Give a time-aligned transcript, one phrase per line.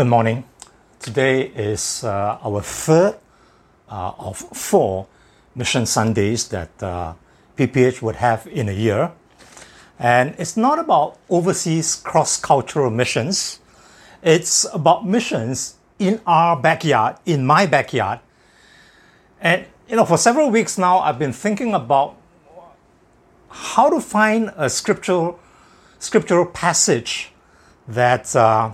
[0.00, 0.44] Good morning.
[0.98, 3.16] Today is uh, our third
[3.86, 5.06] uh, of four
[5.54, 7.12] Mission Sundays that uh,
[7.58, 9.12] PPH would have in a year.
[9.98, 13.60] And it's not about overseas cross cultural missions,
[14.22, 18.20] it's about missions in our backyard, in my backyard.
[19.38, 22.16] And, you know, for several weeks now, I've been thinking about
[23.50, 25.38] how to find a scriptural,
[25.98, 27.32] scriptural passage
[27.86, 28.72] that uh,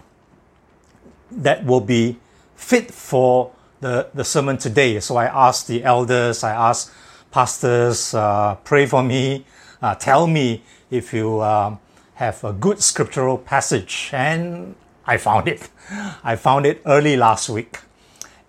[1.30, 2.18] that will be
[2.54, 5.00] fit for the, the sermon today.
[5.00, 6.90] So I asked the elders, I asked
[7.30, 9.44] pastors, uh, pray for me,
[9.82, 11.78] uh, tell me if you um,
[12.14, 14.10] have a good scriptural passage.
[14.12, 14.74] And
[15.06, 15.68] I found it.
[16.24, 17.78] I found it early last week.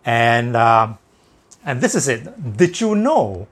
[0.06, 0.94] And, uh,
[1.66, 2.58] and this is it.
[2.58, 3.48] Did you know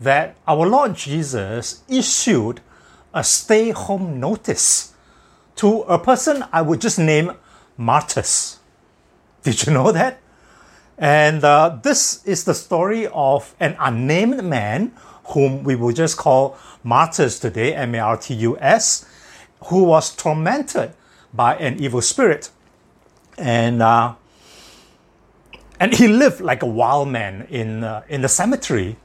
[0.00, 2.60] that our Lord Jesus issued
[3.14, 4.92] a stay home notice
[5.56, 7.32] to a person I would just name
[7.78, 8.55] Martus?
[9.46, 10.18] Did you know that?
[10.98, 14.90] And uh, this is the story of an unnamed man
[15.26, 19.06] whom we will just call Martus today, M A R T U S,
[19.66, 20.94] who was tormented
[21.32, 22.50] by an evil spirit.
[23.38, 24.16] And, uh,
[25.78, 28.96] and he lived like a wild man in, uh, in the cemetery.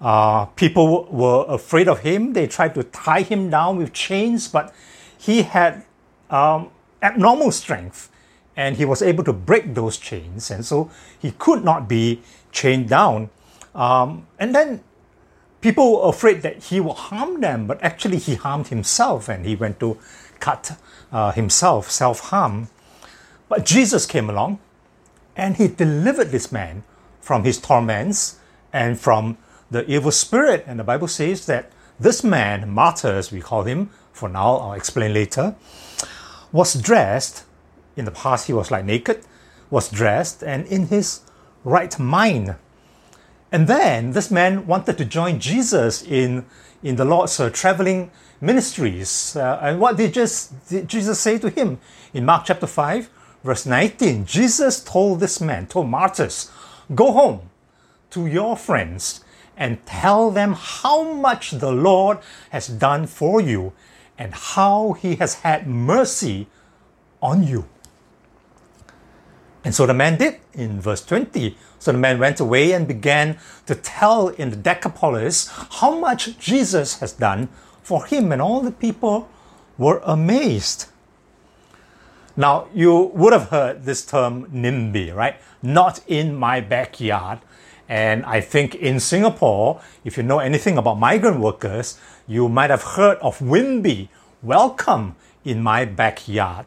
[0.00, 2.34] Uh, people were afraid of him.
[2.34, 4.72] They tried to tie him down with chains, but
[5.18, 5.82] he had
[6.30, 6.70] um,
[7.02, 8.11] abnormal strength
[8.56, 12.88] and he was able to break those chains, and so he could not be chained
[12.88, 13.30] down.
[13.74, 14.82] Um, and then
[15.60, 19.56] people were afraid that he would harm them, but actually he harmed himself, and he
[19.56, 19.98] went to
[20.40, 20.76] cut
[21.10, 22.68] uh, himself, self harm.
[23.48, 24.58] But Jesus came along,
[25.36, 26.82] and he delivered this man
[27.20, 28.38] from his torments
[28.72, 29.38] and from
[29.70, 30.64] the evil spirit.
[30.66, 34.72] And the Bible says that this man, martyr as we call him, for now I'll
[34.72, 35.54] explain later,
[36.50, 37.44] was dressed
[37.96, 39.24] in the past he was like naked,
[39.70, 41.20] was dressed, and in his
[41.64, 42.56] right mind.
[43.50, 46.46] And then this man wanted to join Jesus in,
[46.82, 48.10] in the Lord's uh, traveling
[48.40, 49.36] ministries.
[49.36, 51.78] Uh, and what did, just, did Jesus say to him?
[52.14, 53.10] In Mark chapter 5,
[53.44, 56.50] verse 19, Jesus told this man, told Martus,
[56.94, 57.50] Go home
[58.10, 59.24] to your friends
[59.56, 62.18] and tell them how much the Lord
[62.50, 63.72] has done for you
[64.18, 66.48] and how he has had mercy
[67.20, 67.68] on you.
[69.64, 71.56] And so the man did in verse 20.
[71.78, 75.48] So the man went away and began to tell in the Decapolis
[75.80, 77.48] how much Jesus has done
[77.82, 79.28] for him, and all the people
[79.78, 80.86] were amazed.
[82.36, 85.36] Now, you would have heard this term NIMBY, right?
[85.62, 87.40] Not in my backyard.
[87.88, 92.82] And I think in Singapore, if you know anything about migrant workers, you might have
[92.82, 94.08] heard of WIMBY,
[94.42, 96.66] welcome in my backyard.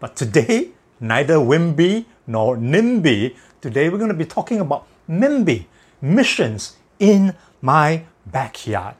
[0.00, 3.36] But today, neither WIMBY nor NIMBY.
[3.60, 5.66] Today we're going to be talking about MIMBY,
[6.00, 8.96] missions in my backyard.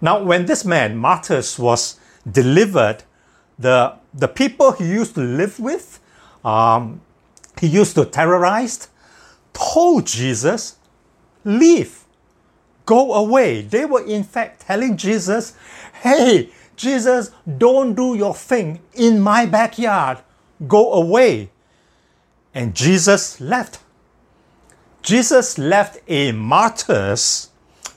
[0.00, 3.04] Now, when this man, Martus, was delivered,
[3.58, 6.00] the, the people he used to live with,
[6.44, 7.00] um,
[7.60, 8.88] he used to terrorize,
[9.52, 10.76] told Jesus,
[11.44, 12.04] leave,
[12.86, 13.62] go away.
[13.62, 15.54] They were in fact telling Jesus,
[16.02, 20.18] hey, Jesus, don't do your thing in my backyard.
[20.66, 21.50] Go away.
[22.54, 23.80] And Jesus left.
[25.02, 27.48] Jesus left a Martus,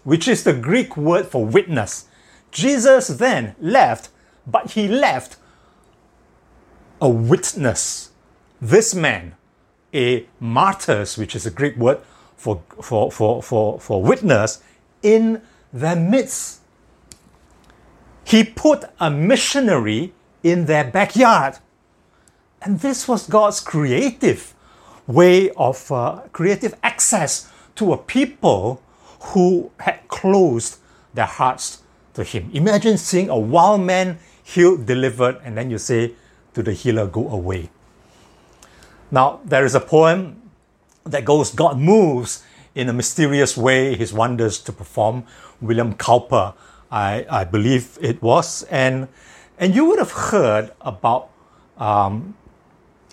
[0.03, 2.05] which is the Greek word for witness.
[2.51, 4.09] Jesus then left,
[4.47, 5.37] but he left
[7.01, 8.11] a witness.
[8.61, 9.35] This man,
[9.93, 11.99] a Martus, which is a Greek word
[12.35, 14.63] for, for, for, for, for witness,
[15.03, 16.61] in their midst.
[18.23, 21.59] He put a missionary in their backyard.
[22.65, 24.55] And this was God's creative
[25.05, 28.81] way of uh, creative access to a people
[29.19, 30.79] who had closed
[31.13, 31.83] their hearts
[32.15, 32.49] to Him.
[32.53, 36.13] Imagine seeing a wild man healed, delivered, and then you say
[36.55, 37.69] to the healer, Go away.
[39.11, 40.41] Now, there is a poem
[41.03, 45.23] that goes, God moves in a mysterious way his wonders to perform.
[45.61, 46.55] William Cowper,
[46.89, 48.63] I, I believe it was.
[48.63, 49.07] And,
[49.59, 51.29] and you would have heard about
[51.77, 52.35] um,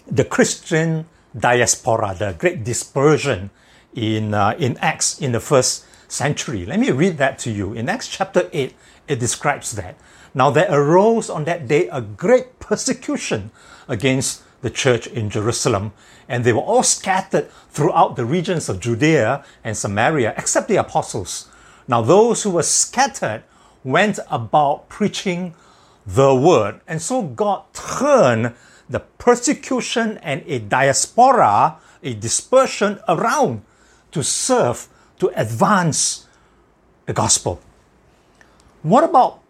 [0.06, 1.06] the Christian
[1.36, 3.50] diaspora, the great dispersion
[3.94, 6.66] in, uh, in Acts in the first century.
[6.66, 7.72] Let me read that to you.
[7.72, 8.74] In Acts chapter 8,
[9.08, 9.96] it describes that.
[10.34, 13.50] Now there arose on that day a great persecution
[13.88, 15.92] against the church in Jerusalem,
[16.28, 21.48] and they were all scattered throughout the regions of Judea and Samaria, except the apostles.
[21.88, 23.42] Now those who were scattered
[23.84, 25.54] went about preaching
[26.06, 26.80] the word.
[26.86, 28.54] And so God turned
[28.92, 33.62] the persecution and a diaspora, a dispersion around
[34.12, 36.26] to serve, to advance
[37.06, 37.60] the gospel.
[38.82, 39.40] What about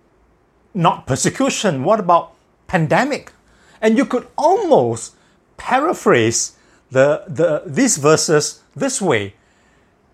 [0.75, 1.85] not persecution?
[1.85, 2.33] What about
[2.67, 3.33] pandemic?
[3.81, 5.15] And you could almost
[5.56, 6.56] paraphrase
[6.91, 9.35] the, the, these verses this way.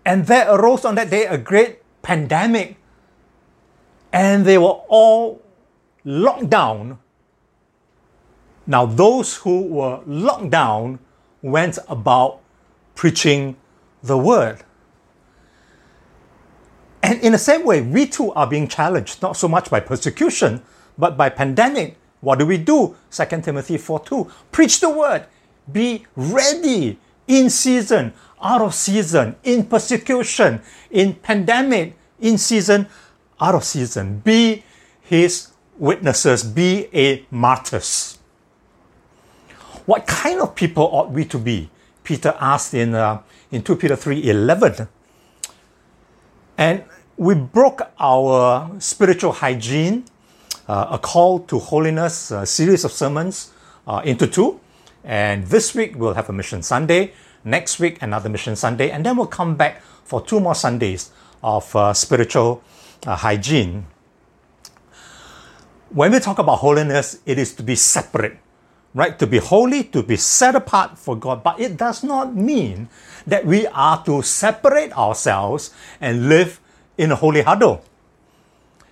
[0.05, 2.77] And there arose on that day a great pandemic,
[4.11, 5.41] and they were all
[6.03, 6.97] locked down.
[8.69, 10.99] Now, those who were locked down
[11.41, 12.39] went about
[12.93, 13.55] preaching
[14.03, 14.63] the word.
[17.01, 20.61] And in the same way, we too are being challenged, not so much by persecution,
[20.99, 21.97] but by pandemic.
[22.21, 22.95] What do we do?
[23.09, 24.31] 2 Timothy 4 2.
[24.51, 25.25] Preach the word.
[25.71, 30.61] Be ready in season, out of season, in persecution,
[30.91, 32.85] in pandemic, in season,
[33.41, 34.19] out of season.
[34.19, 34.63] Be
[35.01, 35.47] his
[35.79, 38.18] witnesses, be a Martus.
[39.89, 41.67] What kind of people ought we to be?
[42.03, 44.87] Peter asked in, uh, in 2 Peter 3 11.
[46.59, 46.83] And
[47.17, 50.05] we broke our spiritual hygiene,
[50.67, 53.51] uh, a call to holiness, a series of sermons
[53.87, 54.59] uh, into two.
[55.03, 57.13] And this week we'll have a Mission Sunday.
[57.43, 58.91] Next week, another Mission Sunday.
[58.91, 61.09] And then we'll come back for two more Sundays
[61.41, 62.61] of uh, spiritual
[63.07, 63.87] uh, hygiene.
[65.89, 68.37] When we talk about holiness, it is to be separate,
[68.93, 69.17] right?
[69.19, 71.43] To be holy, to be set apart for God.
[71.43, 72.89] But it does not mean
[73.27, 76.59] that we are to separate ourselves and live
[76.97, 77.83] in a holy huddle.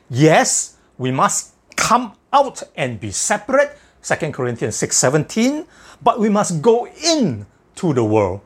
[0.09, 5.65] Yes, we must come out and be separate, 2 Corinthians 6:17,
[6.01, 7.45] but we must go in
[7.75, 8.41] to the world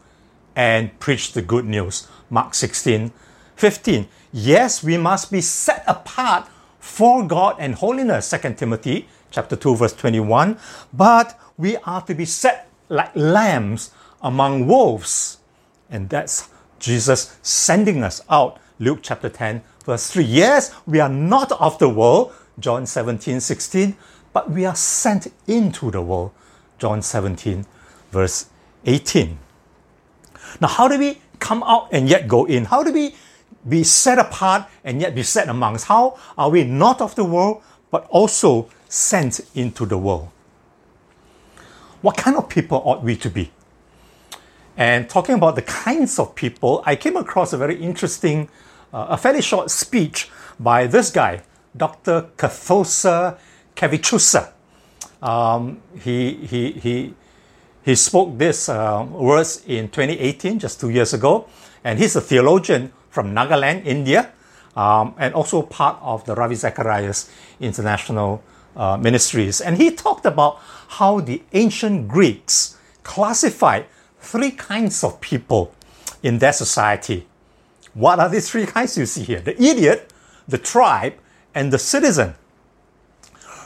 [0.56, 2.08] and preach the good news.
[2.30, 3.12] Mark 16,
[3.56, 4.08] 15.
[4.32, 6.48] Yes, we must be set apart
[6.80, 10.58] for God and holiness, 2 Timothy chapter 2, verse 21.
[10.94, 13.92] But we are to be set like lambs
[14.22, 15.40] among wolves.
[15.90, 16.50] And that's
[16.80, 18.60] Jesus sending us out.
[18.80, 20.24] Luke chapter 10, verse 3.
[20.24, 23.96] Yes, we are not of the world, John 17, 16,
[24.34, 26.32] but we are sent into the world,
[26.80, 27.66] John 17,
[28.12, 28.48] verse
[28.86, 29.38] 18.
[30.60, 32.66] Now, how do we come out and yet go in?
[32.66, 33.16] How do we
[33.68, 35.86] be set apart and yet be set amongst?
[35.86, 37.62] How are we not of the world,
[37.92, 40.28] but also sent into the world?
[42.02, 43.52] What kind of people ought we to be?
[44.76, 48.50] And talking about the kinds of people, I came across a very interesting,
[48.94, 50.30] uh, a fairly short speech
[50.60, 51.44] by this guy,
[51.76, 52.30] Dr.
[52.36, 53.38] Kethoser
[53.76, 54.52] Kevichusa.
[55.22, 57.14] Um, he, he, he,
[57.84, 61.48] he spoke this uh, words in 2018, just two years ago,
[61.84, 64.32] and he's a theologian from Nagaland, India,
[64.76, 67.30] um, and also part of the Ravi Zacharias
[67.60, 68.44] International
[68.76, 69.62] uh, Ministries.
[69.62, 73.86] And he talked about how the ancient Greeks classified
[74.20, 75.74] three kinds of people
[76.24, 77.28] in their society.
[77.94, 79.42] What are these three kinds you see here?
[79.42, 80.14] The idiot,
[80.48, 81.16] the tribe,
[81.54, 82.36] and the citizen.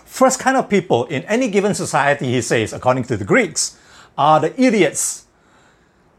[0.06, 3.78] First kind of people in any given society, he says, according to the Greeks,
[4.18, 5.26] are the idiots.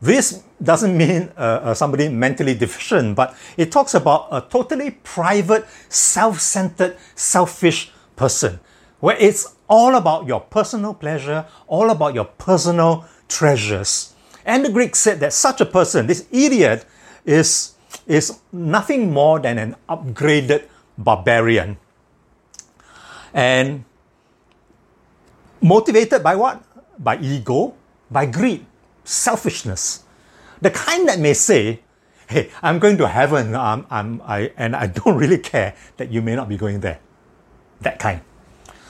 [0.00, 5.66] This doesn't mean uh, uh, somebody mentally deficient, but it talks about a totally private,
[5.88, 8.60] self centered, selfish person,
[9.06, 14.12] where it's all about your personal pleasure, all about your personal treasures.
[14.44, 16.84] And the Greeks said that such a person, this idiot,
[17.24, 17.74] is,
[18.08, 20.66] is nothing more than an upgraded
[20.98, 21.76] barbarian.
[23.32, 23.84] And
[25.60, 26.64] motivated by what?
[26.98, 27.76] By ego,
[28.10, 28.66] by greed,
[29.04, 30.02] selfishness.
[30.60, 31.78] The kind that may say,
[32.28, 36.22] hey, I'm going to heaven, um, I'm, I, and I don't really care that you
[36.22, 36.98] may not be going there.
[37.82, 38.22] That kind.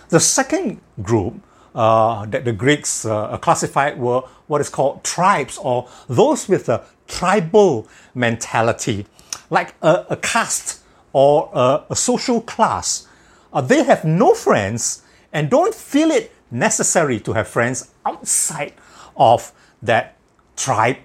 [0.08, 1.34] The second group
[1.74, 6.84] uh, that the Greeks uh, classified were what is called tribes, or those with a
[7.06, 9.06] tribal mentality,
[9.50, 10.80] like a, a caste
[11.12, 13.08] or a, a social class.
[13.52, 18.72] Uh, they have no friends and don't feel it necessary to have friends outside
[19.16, 20.16] of that
[20.56, 20.96] tribe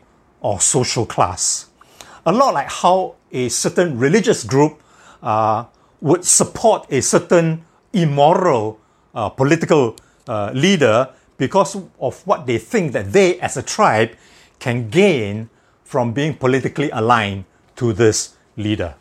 [0.42, 1.70] or social class.
[2.26, 4.82] A lot like how a certain religious group
[5.24, 5.66] uh,
[6.02, 8.80] would support a certain immoral
[9.14, 9.96] uh, political
[10.28, 14.12] uh, leader because of what they think that they, as a tribe,
[14.60, 15.50] can gain
[15.84, 18.94] from being politically aligned to this leader.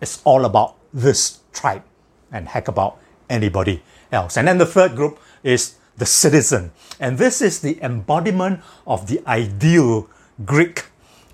[0.00, 1.82] It's all about this tribe
[2.32, 2.98] and heck about
[3.28, 4.36] anybody else.
[4.36, 6.72] And then the third group is the citizen.
[6.98, 10.08] And this is the embodiment of the ideal
[10.44, 10.86] Greek.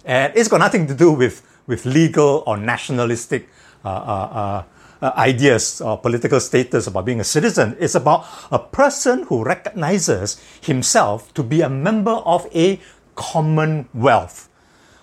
[0.05, 3.49] And it's got nothing to do with, with legal or nationalistic
[3.85, 4.63] uh, uh,
[5.01, 7.77] uh, ideas or political status about being a citizen.
[7.79, 12.81] It's about a person who recognizes himself to be a member of a
[13.15, 14.49] commonwealth,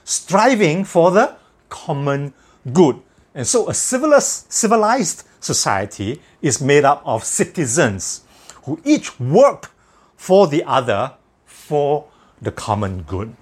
[0.03, 1.35] striving for the
[1.69, 2.33] common
[2.71, 3.01] good.
[3.35, 8.23] And so a civilized, civilized society is made up of citizens
[8.63, 9.71] who each work
[10.15, 11.13] for the other
[11.45, 12.07] for
[12.41, 13.35] the common good.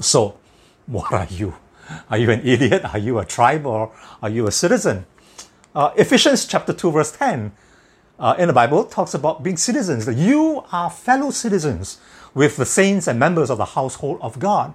[0.00, 0.38] So,
[0.86, 1.54] what are you?
[2.10, 2.84] Are you an idiot?
[2.84, 5.06] Are you a tribe or are you a citizen?
[5.76, 7.52] Uh, Ephesians chapter 2, verse 10
[8.18, 10.06] uh, in the Bible talks about being citizens.
[10.06, 11.98] that You are fellow citizens
[12.32, 14.72] with the saints and members of the household of God.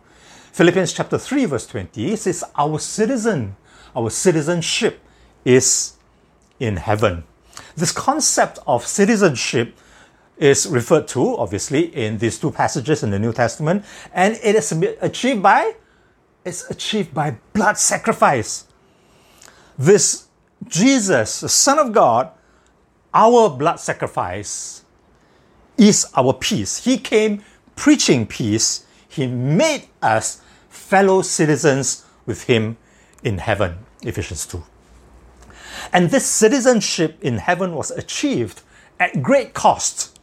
[0.51, 3.55] Philippians chapter 3, verse 20 says, Our citizen,
[3.95, 4.99] our citizenship
[5.43, 5.93] is
[6.59, 7.23] in heaven.
[7.75, 9.75] This concept of citizenship
[10.37, 14.71] is referred to, obviously, in these two passages in the New Testament, and it is
[15.01, 15.73] achieved by
[16.45, 18.65] it's achieved by blood sacrifice.
[19.79, 20.27] This
[20.67, 22.31] Jesus, the Son of God,
[23.13, 24.83] our blood sacrifice
[25.77, 26.83] is our peace.
[26.83, 27.43] He came
[27.75, 28.85] preaching peace.
[29.07, 32.77] He made us fellow citizens with Him
[33.23, 33.79] in heaven.
[34.03, 34.63] Ephesians 2.
[35.91, 38.61] And this citizenship in heaven was achieved
[38.99, 40.19] at great cost.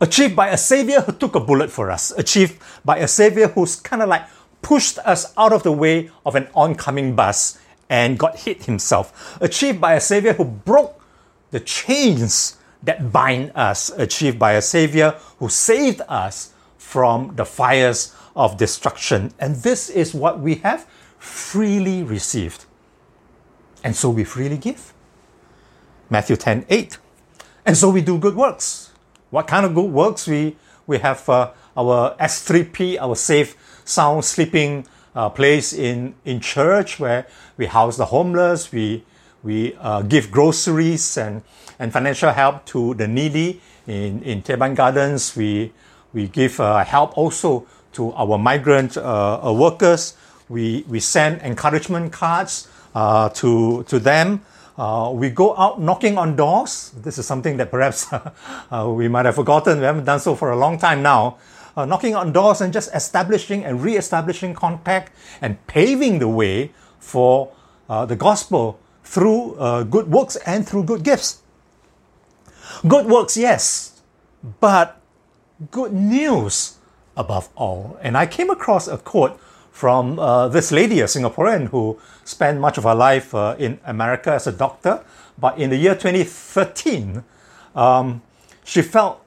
[0.00, 2.12] Achieved by a Savior who took a bullet for us.
[2.16, 4.26] Achieved by a Savior who's kind of like
[4.62, 9.38] pushed us out of the way of an oncoming bus and got hit himself.
[9.40, 11.02] Achieved by a Savior who broke
[11.50, 13.90] the chains that bind us.
[13.90, 19.32] Achieved by a Savior who saved us from the fires of destruction.
[19.38, 20.86] And this is what we have
[21.18, 22.64] freely received.
[23.82, 24.92] And so we freely give.
[26.10, 26.98] Matthew 10 8.
[27.66, 28.90] And so we do good works.
[29.30, 30.26] What kind of good works?
[30.26, 36.98] We, we have uh, our S3P, our safe sound sleeping uh, place in, in church
[36.98, 39.04] where we house the homeless, we,
[39.42, 41.42] we uh, give groceries and,
[41.78, 43.60] and financial help to the needy.
[43.86, 45.72] In, in Teban Gardens, we,
[46.12, 50.16] we give uh, help also to our migrant uh, uh, workers.
[50.48, 54.42] We, we send encouragement cards uh, to, to them.
[55.12, 56.92] we go out knocking on doors.
[56.96, 58.06] This is something that perhaps
[58.72, 59.78] we might have forgotten.
[59.78, 61.38] We haven't done so for a long time now
[61.76, 67.52] uh, knocking on doors and just establishing and re-establishing contact and paving the way for
[67.88, 71.42] uh, the gospel through uh, good works and through good gifts.
[72.86, 74.00] Good works, yes,
[74.60, 75.00] but
[75.70, 76.76] good news
[77.16, 77.98] above all.
[78.02, 79.38] And I came across a quote
[79.70, 84.32] from uh, this lady, a Singaporean who spent much of her life uh, in America
[84.32, 85.04] as a doctor.
[85.38, 87.24] But in the year 2013,
[87.74, 88.22] um,
[88.64, 89.23] she felt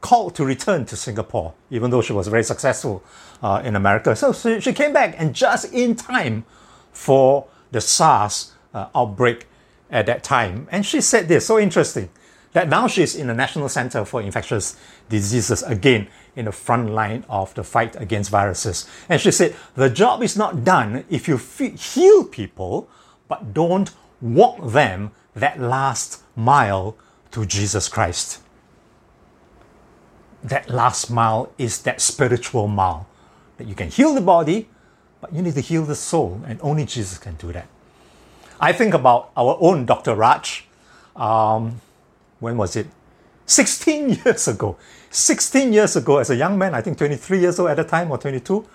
[0.00, 3.02] called to return to Singapore, even though she was very successful
[3.42, 4.16] uh, in America.
[4.16, 6.44] So, she came back and just in time
[6.92, 9.46] for the SARS uh, outbreak
[9.90, 10.68] at that time.
[10.70, 12.10] And she said this so interesting
[12.52, 14.76] that now she's in the National Center for Infectious
[15.08, 18.88] Diseases again in the front line of the fight against viruses.
[19.08, 22.88] And she said, The job is not done if you heal people,
[23.28, 23.90] but don't
[24.20, 26.96] walk them that last mile
[27.30, 28.40] to Jesus Christ
[30.42, 33.06] that last mile is that spiritual mile
[33.58, 34.68] that you can heal the body,
[35.20, 37.68] but you need to heal the soul, and only Jesus can do that.
[38.60, 40.14] I think about our own Dr.
[40.14, 40.66] Raj.
[41.16, 41.80] Um,
[42.40, 42.86] when was it?
[43.46, 44.76] 16 years ago.
[45.10, 48.10] 16 years ago, as a young man, I think 23 years old at the time
[48.10, 48.66] or 22,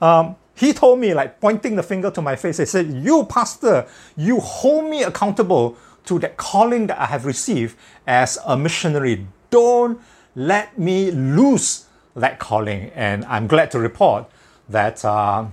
[0.00, 3.86] um, he told me, like pointing the finger to my face, he said, You, pastor,
[4.16, 9.26] you hold me accountable to that calling that I have received as a missionary.
[9.48, 10.00] Don't
[10.40, 11.84] let me lose
[12.16, 12.90] that calling.
[12.94, 14.26] And I'm glad to report
[14.70, 15.44] that, uh,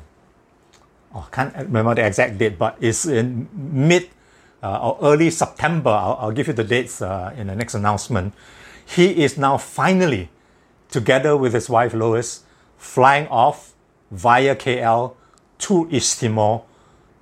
[1.14, 4.10] oh, I can't remember the exact date, but it's in mid
[4.64, 5.90] uh, or early September.
[5.90, 8.34] I'll, I'll, give you the dates uh, in the next announcement.
[8.86, 10.30] He is now finally,
[10.90, 12.44] together with his wife Lois,
[12.78, 13.74] flying off
[14.10, 15.16] via KL
[15.60, 16.64] to East Timor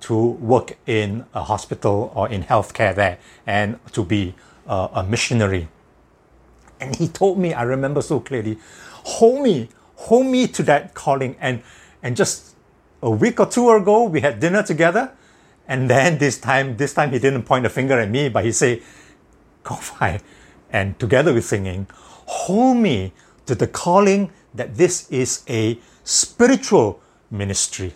[0.00, 4.34] to work in a hospital or in healthcare there and to be
[4.68, 5.68] a missionary.
[6.80, 8.58] And he told me, I remember so clearly,
[9.04, 11.36] hold me, hold me to that calling.
[11.40, 11.62] And,
[12.02, 12.54] and just
[13.02, 15.12] a week or two ago, we had dinner together.
[15.68, 18.52] And then this time, this time he didn't point a finger at me, but he
[18.52, 18.82] said,
[19.64, 20.22] fight.
[20.70, 21.86] And together with singing,
[22.26, 23.12] hold me
[23.46, 27.94] to the calling that this is a spiritual ministry.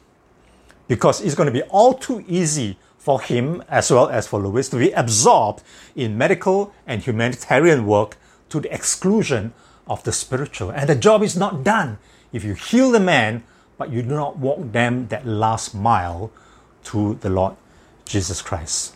[0.88, 4.68] Because it's going to be all too easy for him as well as for Louis
[4.68, 5.62] to be absorbed
[5.96, 8.16] in medical and humanitarian work
[8.50, 9.52] to the exclusion
[9.86, 10.70] of the spiritual.
[10.70, 11.98] And the job is not done
[12.32, 13.42] if you heal the man,
[13.78, 16.30] but you do not walk them that last mile
[16.84, 17.56] to the Lord
[18.04, 18.94] Jesus Christ.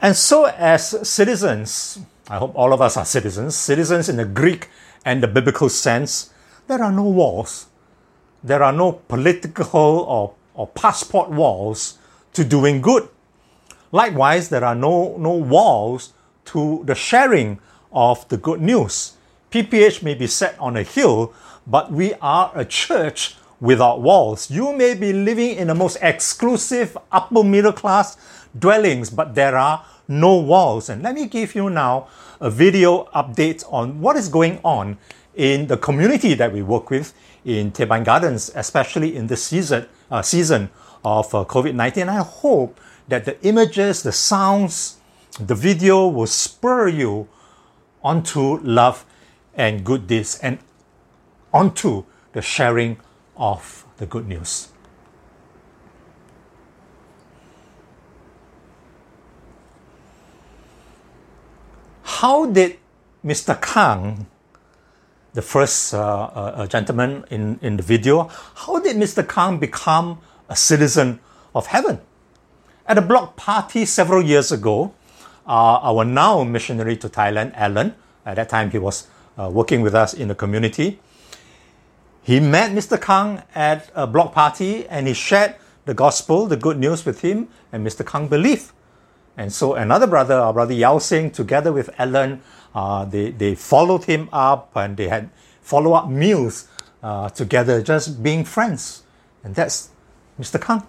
[0.00, 1.98] And so, as citizens,
[2.28, 4.68] I hope all of us are citizens, citizens in the Greek
[5.04, 6.30] and the biblical sense,
[6.66, 7.66] there are no walls.
[8.42, 11.98] There are no political or, or passport walls
[12.32, 13.08] to doing good.
[13.92, 16.12] Likewise, there are no, no walls
[16.46, 17.60] to the sharing
[17.94, 19.16] of the good news.
[19.50, 21.32] PPH may be set on a hill,
[21.66, 24.50] but we are a church without walls.
[24.50, 28.16] You may be living in the most exclusive upper middle class
[28.58, 30.88] dwellings, but there are no walls.
[30.88, 32.08] And let me give you now
[32.40, 34.98] a video update on what is going on
[35.34, 40.22] in the community that we work with in Teban Gardens, especially in this season, uh,
[40.22, 40.70] season
[41.04, 42.08] of uh, COVID 19.
[42.08, 44.98] I hope that the images, the sounds,
[45.40, 47.28] the video will spur you
[48.04, 49.04] onto love
[49.54, 50.58] and good deeds and
[51.52, 52.98] onto the sharing
[53.36, 54.68] of the good news.
[62.02, 62.78] How did
[63.24, 63.60] Mr.
[63.60, 64.26] Kang,
[65.32, 69.26] the first uh, uh, gentleman in, in the video, how did Mr.
[69.26, 70.18] Kang become
[70.48, 71.20] a citizen
[71.54, 72.00] of heaven?
[72.86, 74.94] At a block party several years ago,
[75.46, 79.06] uh, our now missionary to Thailand, Alan, at that time he was
[79.38, 81.00] uh, working with us in the community,
[82.22, 83.00] he met Mr.
[83.00, 87.48] Kang at a block party and he shared the gospel, the good news with him,
[87.70, 88.06] and Mr.
[88.06, 88.72] Kang believed.
[89.36, 92.40] And so another brother, our brother Yao Sing, together with Alan,
[92.74, 95.28] uh, they, they followed him up and they had
[95.60, 96.68] follow up meals
[97.02, 99.02] uh, together, just being friends.
[99.42, 99.90] And that's
[100.40, 100.60] Mr.
[100.60, 100.82] Kang.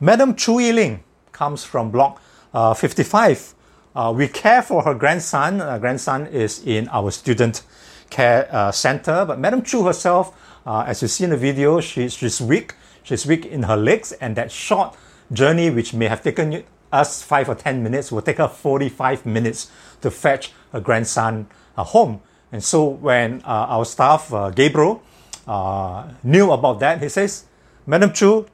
[0.00, 2.20] Madam Chu Ling comes from block
[2.52, 3.54] uh, 55.
[3.94, 5.60] Uh, we care for her grandson.
[5.60, 7.62] Her grandson is in our student
[8.10, 9.24] care uh, center.
[9.24, 10.36] But Madam Chu herself,
[10.66, 12.74] uh, as you see in the video, she, she's weak.
[13.02, 14.96] She's weak in her legs, and that short
[15.32, 19.70] journey, which may have taken us five or ten minutes, will take her 45 minutes
[20.02, 22.20] to fetch her grandson uh, home.
[22.52, 25.02] And so when uh, our staff, uh, Gabriel,
[25.46, 27.44] uh, knew about that, he says,
[27.86, 28.46] Madam Chu,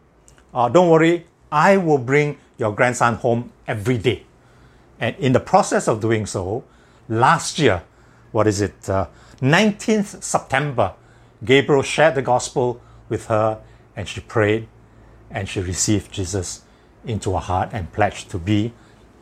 [0.53, 4.25] don't worry, I will bring your grandson home every day.
[5.01, 6.63] And in the process of doing so,
[7.09, 7.83] last year,
[8.31, 9.09] what is it, uh,
[9.41, 10.95] 19th September,
[11.45, 13.61] Gabriel shared the gospel with her
[13.97, 14.69] and she prayed
[15.29, 16.63] and she received Jesus
[17.05, 18.73] into her heart and pledged to be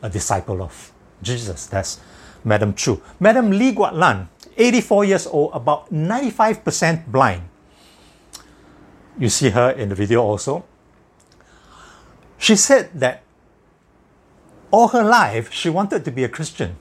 [0.03, 0.91] a disciple of
[1.23, 1.65] Jesus.
[1.65, 1.99] That's
[2.43, 3.01] Madam Chu.
[3.19, 7.41] Madam Lee Guat Lan, 84 years old, about 95% blind.
[9.17, 10.63] You see her in the video also.
[12.37, 13.23] She said that
[14.71, 16.77] all her life she wanted to be a Christian.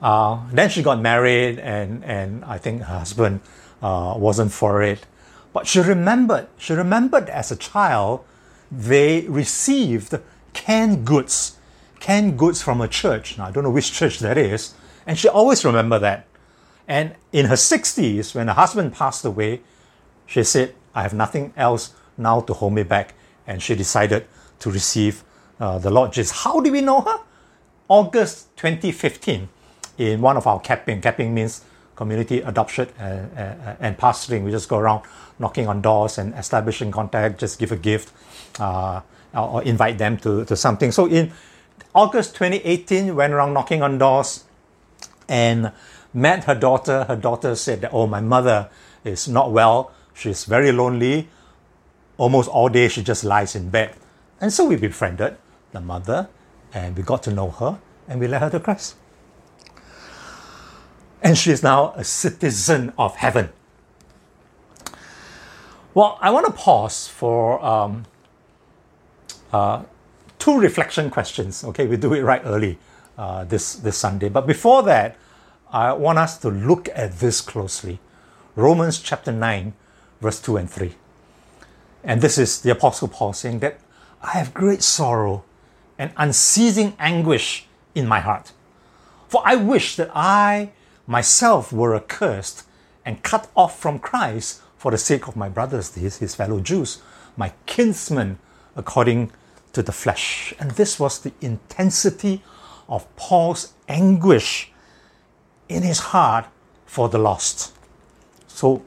[0.00, 3.40] Uh, then she got married, and, and I think her husband
[3.82, 5.06] uh, wasn't for it.
[5.52, 8.24] But she remembered, she remembered as a child,
[8.70, 10.14] they received
[10.52, 11.56] canned goods,
[11.98, 13.38] canned goods from a church.
[13.38, 14.74] Now, I don't know which church that is.
[15.06, 16.26] And she always remembered that.
[16.88, 19.60] And in her 60s, when her husband passed away,
[20.26, 23.14] she said, I have nothing else now to hold me back.
[23.46, 24.26] And she decided
[24.58, 25.22] to receive
[25.60, 26.42] uh, the Lord Jesus.
[26.42, 27.20] How do we know her?
[27.88, 29.48] August 2015
[29.98, 31.00] in one of our capping.
[31.00, 31.62] Capping means
[31.94, 34.44] community adoption and, and, and pastoring.
[34.44, 35.02] We just go around
[35.38, 38.12] knocking on doors and establishing contact, just give a gift
[38.60, 39.00] uh,
[39.34, 40.92] or invite them to, to something.
[40.92, 41.32] So in
[41.94, 44.44] August 2018, went around knocking on doors
[45.28, 45.72] and
[46.12, 47.04] met her daughter.
[47.04, 48.68] Her daughter said that, oh, my mother
[49.04, 49.92] is not well.
[50.14, 51.28] She's very lonely.
[52.18, 53.94] Almost all day she just lies in bed.
[54.40, 55.36] And so we befriended
[55.76, 56.28] the mother
[56.72, 58.96] and we got to know her and we led her to Christ
[61.22, 63.50] and she is now a citizen of heaven.
[65.92, 68.04] Well, I want to pause for um,
[69.52, 69.82] uh,
[70.38, 71.64] two reflection questions.
[71.64, 72.78] Okay, we do it right early
[73.18, 74.28] uh, this, this Sunday.
[74.28, 75.16] But before that,
[75.72, 77.98] I want us to look at this closely.
[78.54, 79.72] Romans chapter 9,
[80.20, 80.94] verse 2 and 3.
[82.04, 83.80] And this is the Apostle Paul saying that
[84.22, 85.44] I have great sorrow
[85.98, 88.52] and unceasing anguish in my heart.
[89.28, 90.72] For I wish that I
[91.06, 92.64] myself were accursed
[93.04, 97.02] and cut off from Christ for the sake of my brothers, his, his fellow Jews,
[97.36, 98.38] my kinsmen
[98.74, 99.32] according
[99.72, 100.54] to the flesh.
[100.58, 102.42] And this was the intensity
[102.88, 104.72] of Paul's anguish
[105.68, 106.46] in his heart
[106.84, 107.74] for the lost.
[108.46, 108.82] So,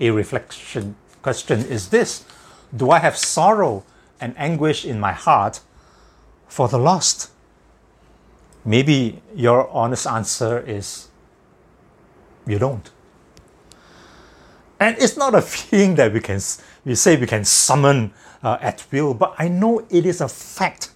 [0.00, 2.24] a reflection question is this
[2.76, 3.84] Do I have sorrow
[4.20, 5.60] and anguish in my heart
[6.54, 7.30] for the lost?
[8.64, 11.08] Maybe your honest answer is
[12.46, 12.88] you don't.
[14.78, 16.40] And it's not a feeling that we can
[16.84, 18.12] we say we can summon
[18.44, 20.92] uh, at will, but I know it is a fact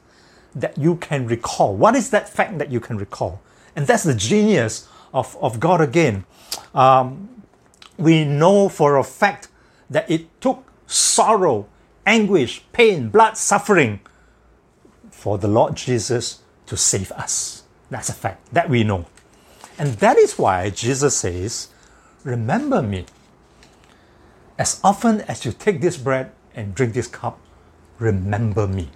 [0.54, 1.74] that you can recall?
[1.74, 3.40] What is that fact that you can recall?
[3.74, 6.24] And that's the genius of, of God again.
[6.72, 7.28] Um,
[7.96, 9.48] we know for a fact
[9.90, 11.66] that it took sorrow,
[12.06, 14.00] anguish, pain, blood, suffering
[15.18, 17.64] for the Lord Jesus to save us.
[17.90, 19.06] That's a fact that we know.
[19.76, 21.68] And that is why Jesus says,
[22.22, 23.04] Remember me.
[24.58, 27.40] As often as you take this bread and drink this cup,
[27.98, 28.90] remember me.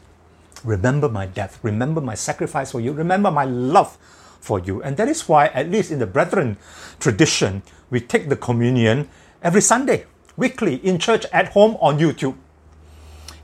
[0.62, 1.58] Remember my death.
[1.64, 2.92] Remember my sacrifice for you.
[2.92, 3.98] Remember my love
[4.38, 4.80] for you.
[4.80, 6.56] And that is why, at least in the brethren
[7.00, 9.08] tradition, we take the communion
[9.42, 10.06] every Sunday,
[10.36, 12.36] weekly, in church, at home, on YouTube.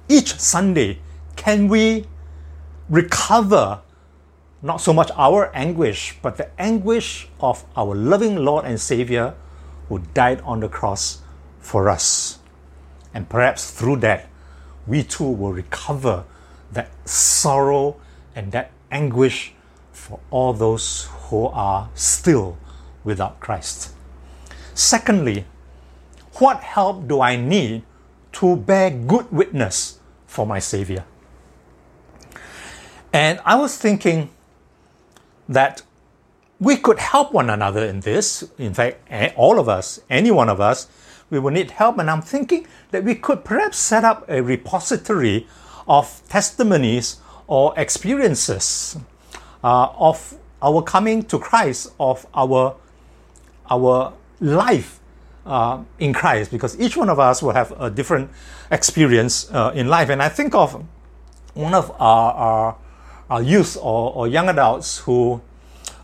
[0.09, 1.01] Each Sunday,
[1.35, 2.07] can we
[2.89, 3.83] recover
[4.63, 9.35] not so much our anguish, but the anguish of our loving Lord and Savior
[9.89, 11.23] who died on the cross
[11.61, 12.39] for us?
[13.15, 14.29] And perhaps through that,
[14.87, 16.25] we too will recover
[16.73, 17.97] that sorrow
[18.35, 19.53] and that anguish
[19.93, 22.57] for all those who are still
[23.05, 23.93] without Christ.
[24.75, 25.45] Secondly,
[26.35, 27.83] what help do I need
[28.33, 31.05] to bear good witness for my Savior?
[33.13, 34.31] And I was thinking
[35.49, 35.83] that
[36.61, 38.49] we could help one another in this.
[38.59, 40.89] In fact, all of us, any one of us,
[41.31, 41.99] we will need help.
[41.99, 45.47] And I'm thinking that we could perhaps set up a repository
[45.87, 48.97] of testimonies or experiences
[49.65, 52.77] uh, of our coming to Christ, of our
[53.71, 55.01] our life
[55.47, 58.31] uh, in Christ, because each one of us will have a different
[58.71, 60.09] experience uh, in life.
[60.09, 60.85] And I think of
[61.55, 62.77] one of our, our,
[63.31, 65.41] our youth or, or, young adults who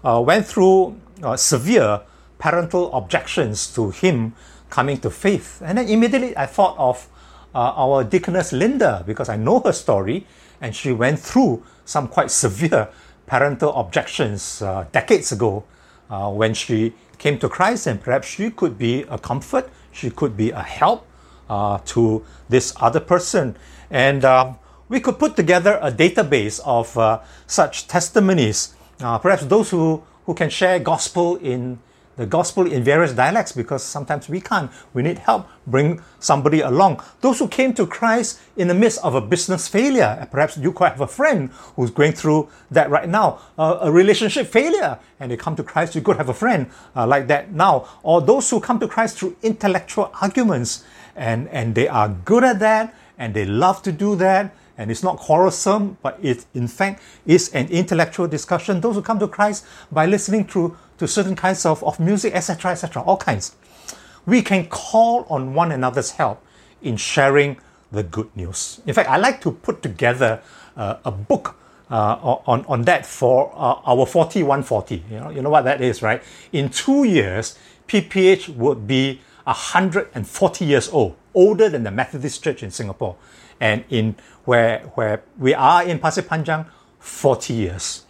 [0.04, 2.02] uh, went through uh, severe
[2.38, 4.34] parental objections to him
[4.68, 5.62] coming to faith.
[5.64, 7.08] And then immediately I thought of
[7.54, 10.26] uh, our deaconess Linda because I know her story
[10.60, 12.88] and she went through some quite severe
[13.26, 15.64] parental objections uh, decades ago
[16.10, 20.36] uh, when she came to Christ, and perhaps she could be a comfort, she could
[20.36, 21.06] be a help
[21.48, 23.56] uh, to this other person.
[23.90, 24.58] And um,
[24.88, 30.34] we could put together a database of uh, such testimonies, uh, perhaps those who, who
[30.34, 31.78] can share gospel in
[32.16, 34.70] the gospel in various dialects because sometimes we can't.
[34.92, 35.48] We need help.
[35.66, 37.02] Bring somebody along.
[37.20, 40.88] Those who came to Christ in the midst of a business failure, perhaps you could
[40.88, 45.36] have a friend who's going through that right now, uh, a relationship failure, and they
[45.36, 45.94] come to Christ.
[45.94, 49.18] You could have a friend uh, like that now, or those who come to Christ
[49.18, 50.84] through intellectual arguments,
[51.16, 55.02] and and they are good at that, and they love to do that and it's
[55.02, 58.80] not quarrelsome, but it in fact is an intellectual discussion.
[58.80, 62.72] Those who come to Christ by listening to, to certain kinds of, of music, etc.,
[62.72, 63.54] etc., all kinds.
[64.26, 66.42] We can call on one another's help
[66.82, 67.58] in sharing
[67.92, 68.80] the good news.
[68.86, 70.42] In fact, I like to put together
[70.76, 71.56] uh, a book
[71.90, 75.04] uh, on, on that for uh, our 4140.
[75.10, 76.22] You know, you know what that is, right?
[76.52, 82.70] In two years, PPH would be 140 years old, older than the Methodist Church in
[82.70, 83.16] Singapore
[83.64, 86.66] and in where where we are in Pasir Panjang
[87.00, 88.04] 40 years.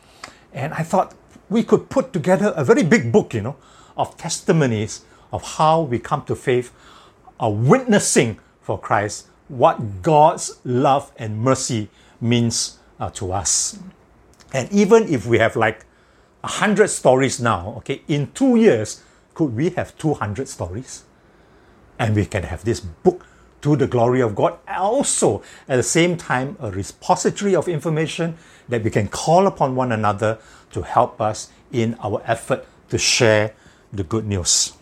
[0.53, 1.15] And I thought
[1.49, 3.57] we could put together a very big book, you know,
[3.97, 6.73] of testimonies of how we come to faith,
[7.39, 11.89] a witnessing for Christ, what God's love and mercy
[12.21, 13.79] means uh, to us.
[14.53, 15.87] And even if we have like
[16.43, 19.03] a hundred stories now, okay, in two years,
[19.35, 21.05] could we have 200 stories?
[21.99, 23.27] And we can have this book
[23.65, 24.59] to the glory of God.
[24.69, 28.37] Also, at the same time, a repository of information
[28.69, 30.37] that we can call upon one another
[30.73, 33.55] to help us in our effort to share
[33.91, 34.75] the good news.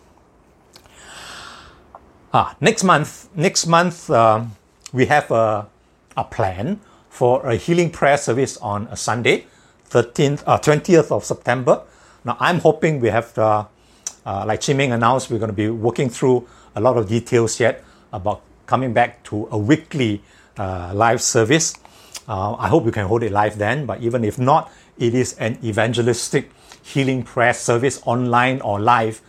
[2.33, 4.51] Ah, next month, next month um,
[4.91, 5.65] we have a,
[6.17, 9.45] a plan for a healing prayer service on a Sunday,
[9.91, 11.83] 13th, uh, 20th of September.
[12.25, 13.65] Now I'm hoping we have, uh,
[14.25, 18.41] like Chiming announced, we're going to be working through a lot of details yet about
[18.65, 20.21] coming back to a weekly
[20.57, 21.75] uh, live service.
[22.27, 25.33] Uh, I hope you can hold it live then, but even if not, it is
[25.39, 29.21] an evangelistic healing prayer service online or live.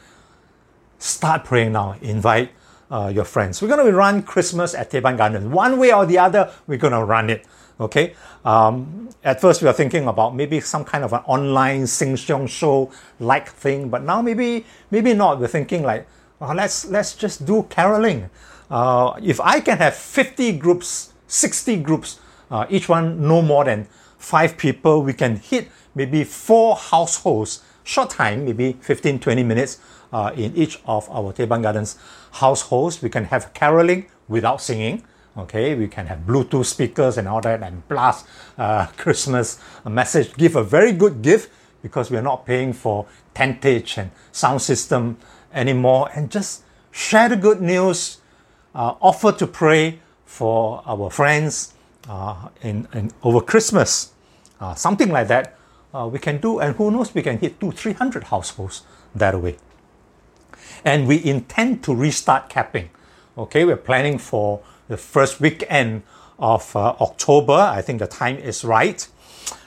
[0.98, 1.96] Start praying now.
[2.02, 2.50] Invite
[2.90, 3.60] uh, your friends.
[3.60, 5.46] We're going to run Christmas at Teban Gardens.
[5.46, 7.46] One way or the other, we're going to run it.
[7.80, 8.14] Okay.
[8.44, 12.46] Um, at first, we were thinking about maybe some kind of an online sing song
[12.46, 15.40] show like thing, but now maybe maybe not.
[15.40, 16.06] We're thinking like,
[16.40, 18.30] let's let's just do caroling
[18.74, 22.18] uh, if I can have 50 groups, 60 groups,
[22.50, 23.86] uh, each one no more than
[24.18, 29.78] five people, we can hit maybe four households, short time, maybe 15, 20 minutes
[30.12, 31.96] uh, in each of our Teban Gardens
[32.32, 33.00] households.
[33.00, 35.04] We can have caroling without singing.
[35.36, 38.26] Okay, we can have Bluetooth speakers and all that and blast
[38.58, 40.34] uh, Christmas message.
[40.34, 41.48] Give a very good gift
[41.80, 43.06] because we are not paying for
[43.36, 45.16] tentage and sound system
[45.52, 46.10] anymore.
[46.12, 48.18] And just share the good news,
[48.74, 51.74] uh, offer to pray for our friends
[52.08, 54.12] uh, in, in, over Christmas,
[54.60, 55.56] uh, something like that.
[55.94, 58.82] Uh, we can do, and who knows, we can hit two, three hundred households
[59.14, 59.56] that way.
[60.84, 62.90] And we intend to restart capping.
[63.38, 66.02] Okay, we're planning for the first weekend
[66.38, 67.52] of uh, October.
[67.52, 69.06] I think the time is right.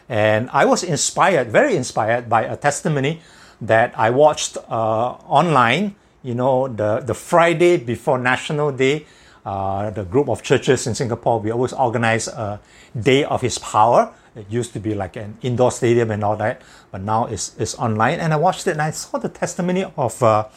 [0.09, 3.21] And I was inspired, very inspired by a testimony
[3.61, 5.95] that I watched uh, online.
[6.23, 9.05] You know, the, the Friday before National Day,
[9.45, 12.59] uh, the group of churches in Singapore, we always organize a
[12.99, 14.13] Day of His Power.
[14.35, 17.75] It used to be like an indoor stadium and all that, but now it's, it's
[17.75, 18.19] online.
[18.19, 20.47] And I watched it and I saw the testimony of, uh,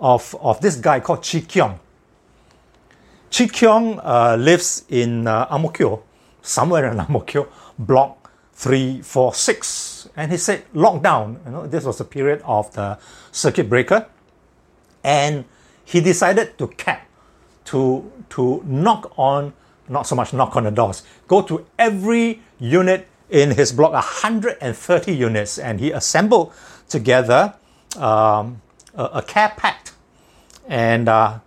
[0.00, 1.78] of, of this guy called Chi Kyong.
[3.30, 6.02] Chi Kyong uh, lives in uh, Ang Mo Kio,
[6.42, 7.46] somewhere in Ang Mo Kio,
[7.78, 10.08] block 346.
[10.16, 12.98] And he said, lockdown, you know, this was a period of the
[13.32, 14.06] circuit breaker.
[15.02, 15.44] And
[15.84, 17.08] he decided to cap,
[17.66, 19.52] to, to knock on,
[19.88, 25.12] not so much knock on the doors, go to every unit in his block, 130
[25.12, 26.52] units, and he assembled
[26.88, 27.54] together
[27.96, 28.60] um,
[28.94, 29.92] a, a, care pact.
[30.68, 31.38] And uh,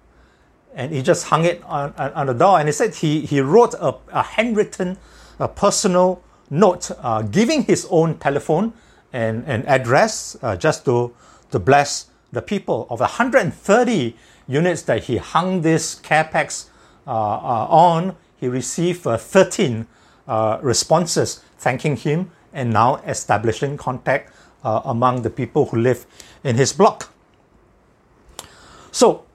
[0.75, 2.59] and he just hung it on, on, the door.
[2.59, 4.97] And he said he, he wrote a, a handwritten,
[5.39, 8.73] a personal note uh, giving his own telephone
[9.11, 11.13] and, and address uh, just to,
[11.51, 12.87] to bless the people.
[12.89, 14.15] Of the 130
[14.47, 16.69] units that he hung this care packs
[17.07, 19.87] uh, uh on, he received uh, 13
[20.27, 26.05] uh, responses thanking him and now establishing contact among the people who live
[26.43, 27.11] in his block.
[28.91, 29.25] So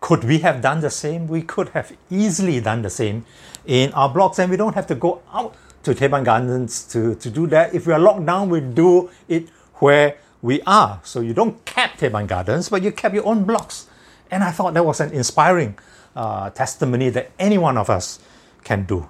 [0.00, 1.26] could we have done the same?
[1.26, 3.24] We could have easily done the same
[3.66, 7.30] in our blocks, and we don't have to go out to Teban Gardens to, to
[7.30, 7.74] do that.
[7.74, 11.00] If we are locked down, we do it where we are.
[11.04, 13.86] So you don't cap Teban Gardens, but you cap your own blocks.
[14.30, 15.78] And I thought that was an inspiring
[16.14, 18.18] uh, testimony that any one of us
[18.64, 19.08] can do.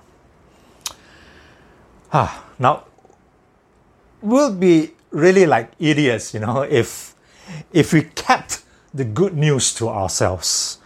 [2.13, 2.85] Ah, now,
[4.21, 7.15] we'll be really like idiots, you know, if
[7.73, 8.63] if we kept
[8.93, 10.79] the good news to ourselves.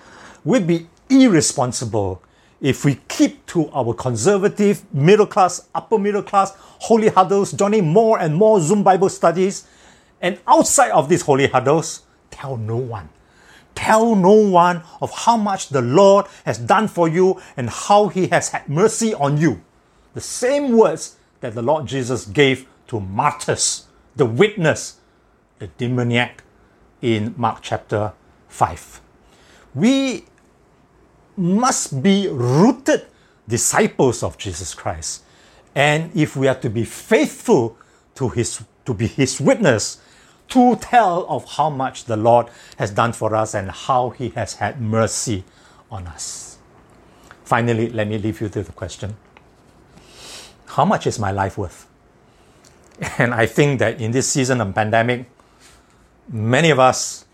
[0.44, 2.22] We'd be irresponsible
[2.60, 8.18] if we keep to our conservative, middle class, upper middle class, holy huddles, joining more
[8.18, 9.66] and more Zoom Bible studies,
[10.20, 13.08] and outside of these holy huddles, tell no one.
[13.74, 18.26] Tell no one of how much the Lord has done for you and how He
[18.28, 19.62] has had mercy on you.
[20.14, 23.84] The same words that the Lord Jesus gave to Martus,
[24.16, 24.98] the witness,
[25.58, 26.42] the demoniac,
[27.00, 28.12] in Mark chapter
[28.48, 29.00] 5.
[29.74, 30.24] We
[31.36, 33.06] must be rooted
[33.48, 35.22] disciples of Jesus Christ.
[35.74, 37.78] And if we are to be faithful
[38.16, 40.00] to his to be his witness,
[40.50, 44.54] to tell of how much the Lord has done for us and how he has
[44.54, 45.44] had mercy
[45.90, 46.58] on us.
[47.44, 49.16] Finally, let me leave you to the question.
[50.66, 51.86] How much is my life worth?
[53.18, 55.24] And I think that in this season of pandemic,
[56.28, 57.24] many of us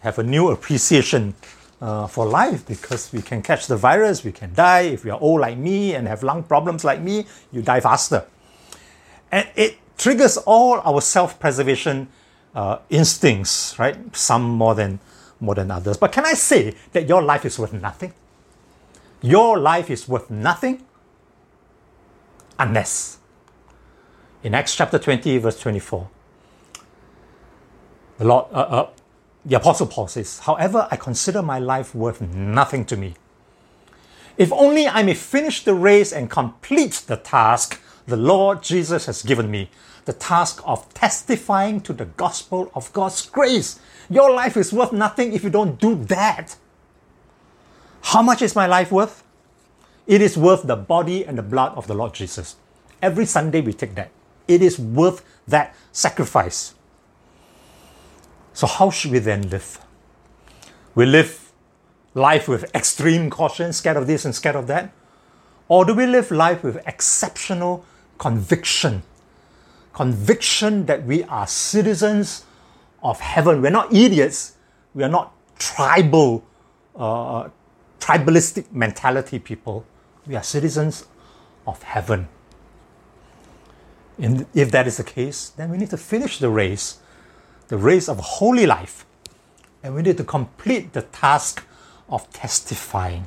[0.00, 1.34] have a new appreciation
[1.80, 4.82] uh, for life because we can catch the virus, we can die.
[4.82, 8.24] If you are old like me and have lung problems like me, you die faster.
[9.32, 12.08] And it triggers all our self preservation
[12.54, 13.96] uh, instincts, right?
[14.16, 15.00] Some more than,
[15.40, 15.96] more than others.
[15.96, 18.12] But can I say that your life is worth nothing?
[19.22, 20.84] Your life is worth nothing
[22.58, 23.18] unless.
[24.42, 26.08] In Acts chapter 20, verse 24,
[28.18, 28.90] the Lord, uh, uh,
[29.44, 33.14] the Apostle Paul says, However, I consider my life worth nothing to me.
[34.36, 39.22] If only I may finish the race and complete the task the Lord Jesus has
[39.22, 39.70] given me,
[40.04, 43.80] the task of testifying to the gospel of God's grace.
[44.10, 46.56] Your life is worth nothing if you don't do that.
[48.02, 49.24] How much is my life worth?
[50.06, 52.56] It is worth the body and the blood of the Lord Jesus.
[53.00, 54.10] Every Sunday we take that.
[54.46, 56.74] It is worth that sacrifice.
[58.52, 59.80] So, how should we then live?
[60.94, 61.44] We live
[62.14, 64.92] life with extreme caution, scared of this and scared of that?
[65.68, 67.84] Or do we live life with exceptional
[68.18, 69.02] conviction?
[69.94, 72.44] Conviction that we are citizens
[73.02, 73.62] of heaven.
[73.62, 74.56] We're not idiots.
[74.92, 76.44] We are not tribal,
[76.96, 77.48] uh,
[78.00, 79.86] tribalistic mentality people.
[80.26, 81.06] We are citizens
[81.66, 82.28] of heaven.
[84.18, 86.98] And if that is the case, then we need to finish the race
[87.68, 89.06] the race of holy life.
[89.82, 91.64] And we need to complete the task
[92.08, 93.26] of testifying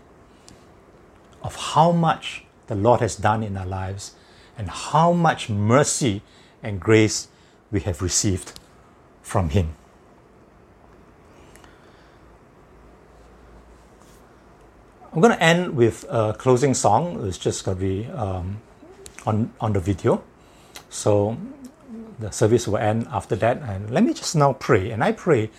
[1.44, 4.16] of how much the Lord has done in our lives
[4.58, 6.22] and how much mercy
[6.64, 7.28] and grace
[7.72, 8.60] we have received
[9.22, 9.76] from Him.
[15.14, 17.28] I'm going to end with a closing song.
[17.28, 18.62] It's just going to be um,
[19.26, 20.24] on, on the video.
[20.90, 21.38] So
[22.20, 23.62] the service will end after that.
[23.62, 24.92] And let me just now pray.
[24.92, 25.50] And I pray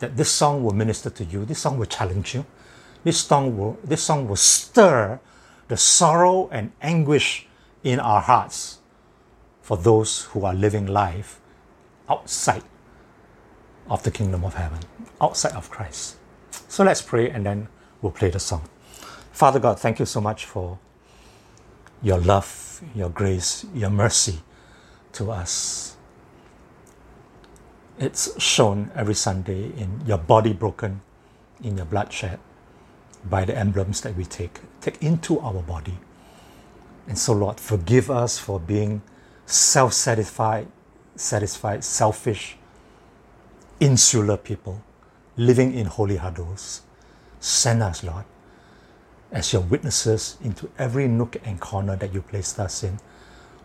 [0.00, 1.44] that this song will minister to you.
[1.44, 2.44] This song will challenge you.
[3.04, 5.18] This song will, this song will stir
[5.68, 7.46] the sorrow and anguish
[7.82, 8.78] in our hearts
[9.66, 11.40] for those who are living life
[12.08, 12.62] outside
[13.90, 14.78] of the kingdom of heaven,
[15.20, 16.14] outside of Christ.
[16.68, 17.66] So let's pray and then
[18.00, 18.62] we'll play the song.
[19.32, 20.78] Father God, thank you so much for
[22.00, 24.38] your love, your grace, your mercy
[25.14, 25.96] to us.
[27.98, 31.00] It's shown every Sunday in your body broken,
[31.60, 32.38] in your blood shed,
[33.28, 35.98] by the emblems that we take, take into our body.
[37.08, 39.02] And so, Lord, forgive us for being
[39.46, 40.68] self satisfied,
[41.14, 42.56] satisfied, selfish,
[43.80, 44.82] insular people
[45.36, 46.82] living in holy huddles.
[47.40, 48.24] Send us, Lord,
[49.30, 52.98] as your witnesses into every nook and corner that you placed us in,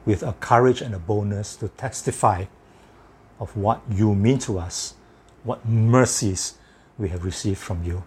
[0.06, 2.46] with a courage and a boldness to testify
[3.40, 4.96] of what you mean to us,
[5.44, 6.56] what mercies
[6.98, 8.04] we have received from you.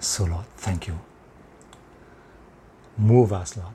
[0.00, 0.98] So, Lord, thank you.
[2.96, 3.74] Move us, Lord.